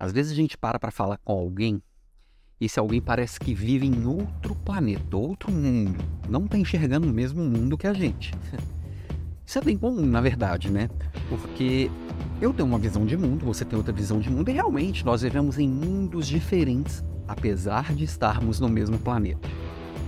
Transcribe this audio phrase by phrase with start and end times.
[0.00, 1.82] Às vezes a gente para para falar com alguém
[2.58, 6.02] e esse alguém parece que vive em outro planeta, outro mundo.
[6.26, 8.32] Não está enxergando o mesmo mundo que a gente.
[9.44, 10.88] Isso é bem comum, na verdade, né?
[11.28, 11.90] Porque
[12.40, 15.20] eu tenho uma visão de mundo, você tem outra visão de mundo, e realmente nós
[15.20, 19.48] vivemos em mundos diferentes, apesar de estarmos no mesmo planeta.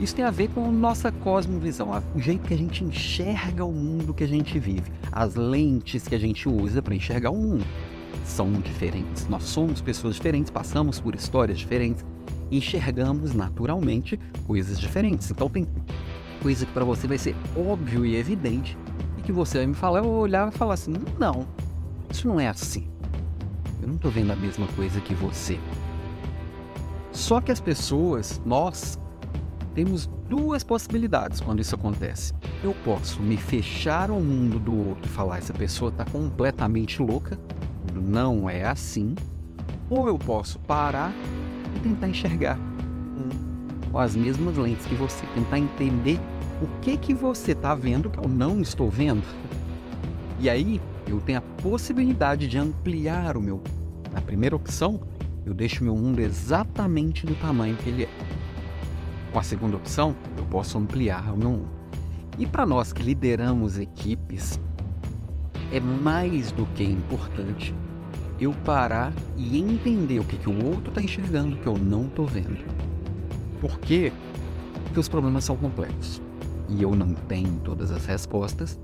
[0.00, 4.14] Isso tem a ver com nossa cosmovisão, o jeito que a gente enxerga o mundo
[4.14, 7.66] que a gente vive, as lentes que a gente usa para enxergar o mundo
[8.24, 9.28] são diferentes.
[9.28, 12.04] Nós somos pessoas diferentes, passamos por histórias diferentes,
[12.50, 15.30] enxergamos naturalmente coisas diferentes.
[15.30, 15.66] Então tem
[16.42, 18.76] coisa que para você vai ser óbvio e evidente
[19.18, 21.46] e que você vai me falar, eu vou olhar e falar assim: "Não,
[22.10, 22.88] isso não é assim.
[23.80, 25.58] Eu não estou vendo a mesma coisa que você".
[27.12, 28.98] Só que as pessoas, nós
[29.74, 32.32] temos duas possibilidades quando isso acontece.
[32.62, 37.38] Eu posso me fechar ao mundo do outro e falar essa pessoa está completamente louca,
[37.94, 39.14] não é assim,
[39.88, 41.12] ou eu posso parar
[41.76, 42.58] e tentar enxergar
[43.90, 46.18] com as mesmas lentes que você, tentar entender
[46.62, 49.24] o que que você está vendo que eu não estou vendo.
[50.38, 53.60] E aí eu tenho a possibilidade de ampliar o meu.
[54.12, 55.00] Na primeira opção,
[55.44, 58.08] eu deixo meu mundo exatamente do tamanho que ele é.
[59.32, 61.68] Com a segunda opção, eu posso ampliar o meu mundo.
[62.38, 64.58] E para nós que lideramos equipes,
[65.72, 67.74] é mais do que importante
[68.40, 72.26] eu parar e entender o que, que o outro está enxergando que eu não estou
[72.26, 72.64] vendo.
[73.60, 74.12] Por quê?
[74.84, 76.22] Porque os problemas são complexos
[76.68, 78.78] e eu não tenho todas as respostas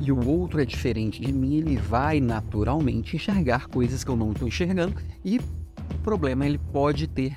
[0.00, 4.32] e o outro é diferente de mim, ele vai naturalmente enxergar coisas que eu não
[4.32, 7.36] estou enxergando e o problema ele pode ter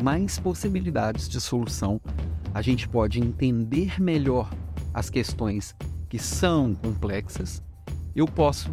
[0.00, 2.00] mais possibilidades de solução.
[2.52, 4.48] A gente pode entender melhor
[4.92, 5.74] as questões
[6.08, 7.60] que são complexas.
[8.14, 8.72] Eu posso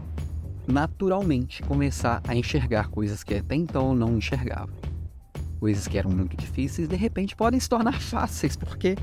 [0.67, 4.72] naturalmente começar a enxergar coisas que até então eu não enxergava.
[5.59, 8.95] Coisas que eram muito difíceis, de repente podem se tornar fáceis, porque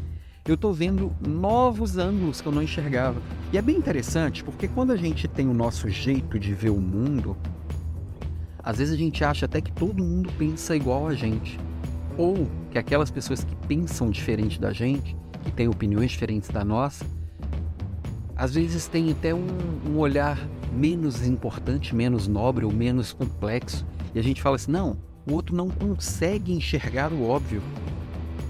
[0.47, 3.21] eu estou vendo novos ângulos que eu não enxergava.
[3.53, 6.81] E é bem interessante, porque quando a gente tem o nosso jeito de ver o
[6.81, 7.37] mundo,
[8.63, 11.59] às vezes a gente acha até que todo mundo pensa igual a gente.
[12.17, 17.05] Ou que aquelas pessoas que pensam diferente da gente, que têm opiniões diferentes da nossa,
[18.39, 19.47] às vezes têm até um,
[19.85, 20.39] um olhar
[20.73, 23.85] menos importante, menos nobre ou menos complexo.
[24.15, 24.97] E a gente fala assim: não,
[25.29, 27.61] o outro não consegue enxergar o óbvio,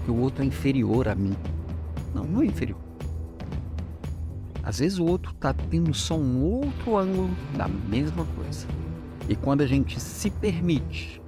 [0.05, 1.35] que o outro é inferior a mim.
[2.13, 2.79] Não, não é inferior.
[4.61, 8.67] Às vezes o outro está tendo só um outro ângulo da mesma coisa.
[9.27, 11.19] E quando a gente se permite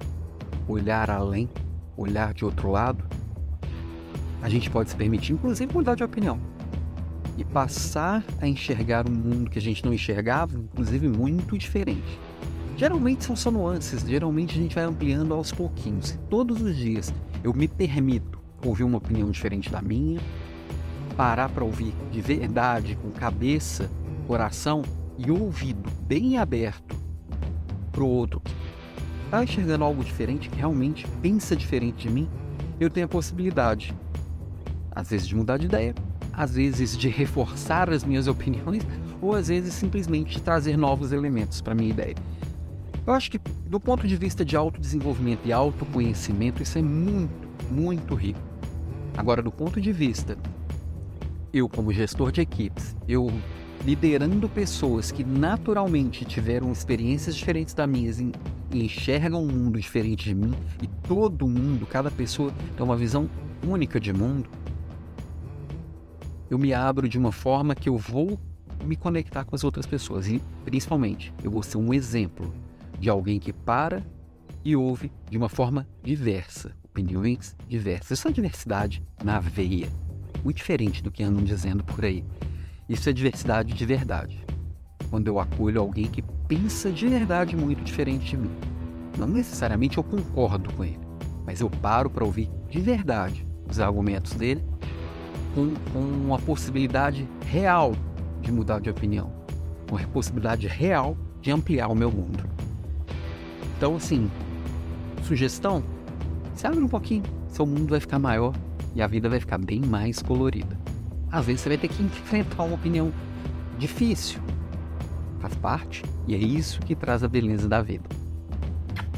[0.68, 1.50] olhar além,
[1.96, 3.04] olhar de outro lado,
[4.40, 6.51] a gente pode se permitir, inclusive, mudar de opinião
[7.36, 12.18] e passar a enxergar um mundo que a gente não enxergava, inclusive muito diferente.
[12.76, 16.18] Geralmente são só nuances, geralmente a gente vai ampliando aos pouquinhos.
[16.28, 17.12] Todos os dias
[17.42, 20.20] eu me permito ouvir uma opinião diferente da minha,
[21.16, 23.90] parar para ouvir de verdade, com cabeça,
[24.26, 24.82] coração
[25.18, 26.96] e ouvido bem aberto
[27.90, 28.52] para o outro que
[29.24, 32.28] está enxergando algo diferente, que realmente pensa diferente de mim,
[32.78, 33.94] eu tenho a possibilidade,
[34.90, 35.94] às vezes, de mudar de ideia,
[36.32, 38.82] às vezes de reforçar as minhas opiniões,
[39.20, 42.16] ou às vezes simplesmente trazer novos elementos para minha ideia.
[43.06, 48.14] Eu acho que, do ponto de vista de autodesenvolvimento e autoconhecimento, isso é muito, muito
[48.14, 48.40] rico.
[49.16, 50.38] Agora, do ponto de vista,
[51.52, 53.30] eu como gestor de equipes, eu
[53.84, 58.10] liderando pessoas que naturalmente tiveram experiências diferentes da minha
[58.70, 63.28] e enxergam um mundo diferente de mim, e todo mundo, cada pessoa tem uma visão
[63.66, 64.48] única de mundo,
[66.52, 68.38] eu me abro de uma forma que eu vou
[68.84, 72.52] me conectar com as outras pessoas e, principalmente, eu vou ser um exemplo
[73.00, 74.04] de alguém que para
[74.62, 78.18] e ouve de uma forma diversa, opiniões diversas.
[78.18, 79.88] Isso é diversidade na veia,
[80.44, 82.22] muito diferente do que andam dizendo por aí.
[82.86, 84.38] Isso é diversidade de verdade.
[85.08, 88.50] Quando eu acolho alguém que pensa de verdade muito diferente de mim.
[89.16, 91.00] Não necessariamente eu concordo com ele,
[91.46, 94.62] mas eu paro para ouvir de verdade os argumentos dele
[95.54, 97.94] com, com uma possibilidade real
[98.40, 99.32] de mudar de opinião,
[99.90, 102.44] uma possibilidade real de ampliar o meu mundo.
[103.76, 104.30] Então, assim,
[105.24, 105.82] sugestão:
[106.54, 108.54] se abre um pouquinho, seu mundo vai ficar maior
[108.94, 110.78] e a vida vai ficar bem mais colorida.
[111.30, 113.12] Às vezes você vai ter que enfrentar uma opinião
[113.78, 114.40] difícil,
[115.40, 118.08] faz parte, e é isso que traz a beleza da vida.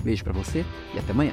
[0.03, 0.65] Beijo para você
[0.95, 1.33] e até amanhã.